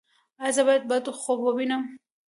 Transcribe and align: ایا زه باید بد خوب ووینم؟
ایا 0.43 0.53
زه 0.55 0.61
باید 0.67 0.83
بد 0.91 1.05
خوب 1.21 1.39
ووینم؟ 1.43 1.83